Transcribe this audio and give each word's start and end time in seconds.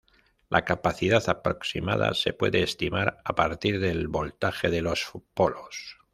La 0.49 0.65
capacidad 0.65 1.23
aproximada 1.29 2.15
se 2.15 2.33
puede 2.33 2.63
estimar 2.63 3.19
a 3.23 3.35
partir 3.35 3.79
del 3.79 4.07
voltaje 4.07 4.71
de 4.71 4.81
los 4.81 5.11
polos. 5.35 5.99